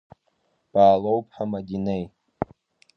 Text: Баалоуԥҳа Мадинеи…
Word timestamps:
Баалоуԥҳа 0.73 1.43
Мадинеи… 1.51 2.03